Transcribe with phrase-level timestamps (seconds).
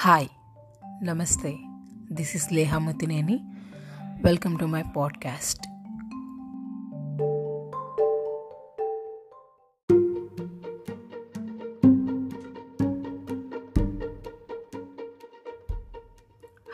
[0.00, 0.28] Hi
[1.04, 1.58] నమస్తే.
[2.12, 3.40] This is Leha Muthineni
[4.24, 5.66] welcome to my podcast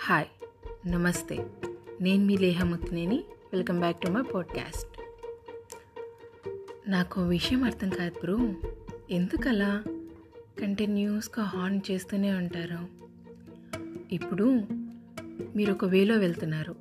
[0.07, 0.27] hi
[0.87, 1.47] నమస్తే.
[2.01, 5.01] నేను మీ Leha Muthineni welcome back to my podcast
[6.91, 8.53] నాకు విషయం అర్థం కాదు బ్రో.
[9.11, 9.83] ఎందుకలా?
[10.61, 13.04] కంటిన్యూస్గా హార్న్ చేస్తూనే ఉంటారు.
[14.15, 14.61] ఇప్పుడు
[15.57, 16.77] మీరు ఒక వేలో వెళ్తున్నారు.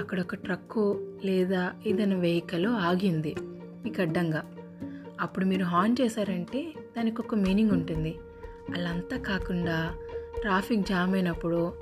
[0.00, 3.34] అక్కడ ఒక ట్రక్కు లేదా ఏదైనా వెహికల్ ఆగింది
[3.84, 4.56] మీకు అడ్డంగా.
[5.20, 8.14] అప్పుడు మీరు హార్న్ చేశారంటే దానికి ఒక మీనింగ్ ఉంటుంది.
[8.74, 9.94] అలా అంతా కాకుండా
[10.40, 11.72] ట్రాఫిక్ జామ్ అయినప్పుడు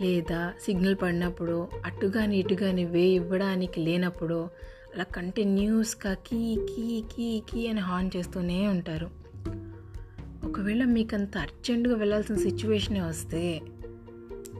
[0.00, 4.48] లేదా సిగ్నల్ పడినప్పుడు అటుగాని ఇటుగాని ఇటు కానీ వే ఇవ్వడానికి లేనప్పుడు
[4.94, 9.10] అలా కంటిన్యూస్గా కీ కీ కీ కీ అని హార్న్ చేస్తూనే ఉంటారు.
[10.44, 13.60] ఒకవేళ మీకు అంత అర్జెంటుగా వెళ్ళాల్సిన సిచ్యువేషనే వస్తే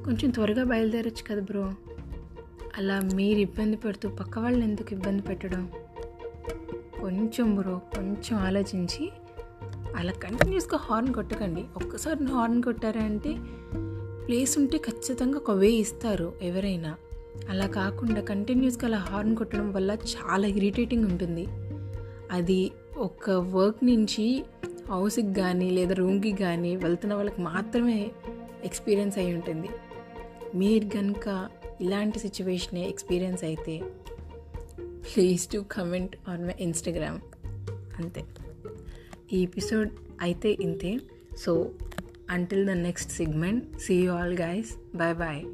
[0.04, 1.72] కొంచెం త్వరగా బయలుదేరచ్చు కదా బ్రో.
[2.78, 5.70] అలా మీరు ఇబ్బంది పెడుతూ పక్క వాళ్ళని ఎందుకు ఇబ్బంది పెట్టడం?
[7.00, 9.10] కొంచెం బ్రో కొంచెం ఆలోచించి
[9.96, 11.64] అలా కంటిన్యూస్గా హార్న్ కొట్టకండి.
[11.76, 13.36] ఒక్కసారి హార్న్ కొట్టారంటే
[14.26, 16.96] ప్లేస్ ఉంటే ఖచ్చితంగా ఒక వే ఇస్తారు ఎవరైనా.
[17.48, 21.46] అలా కాకుండా కంటిన్యూస్గా అలా హార్న్ కొట్టడం వల్ల చాలా ఇరిటేటింగ్ ఉంటుంది.
[22.30, 24.44] అది ఒక వర్క్ నుంచి
[24.88, 28.10] హౌస్కి కానీ లేదా రూమ్కి కానీ వెళ్తున్న వాళ్ళకి మాత్రమే
[28.64, 29.68] ఎక్స్పీరియన్స్ అయి ఉంటుంది.
[30.54, 31.48] మీరు కనుక
[31.80, 33.82] ఇలాంటి సిచ్యువేషన్ ఎక్స్పీరియన్స్ అయితే
[35.14, 37.18] please to comment on my Instagram
[37.98, 38.24] అంతే.
[39.32, 40.98] ఈ ఎపిసోడ్ అయితే ఇంతే.
[41.38, 41.70] So
[42.30, 45.44] until the next segment see you all guys bye bye